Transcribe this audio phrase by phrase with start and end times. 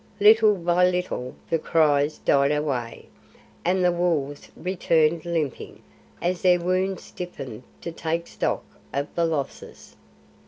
[0.19, 3.07] Little by little the cries died away,
[3.63, 5.83] and the wolves returned limping,
[6.23, 9.95] as their wounds stiffened, to take stock of the losses.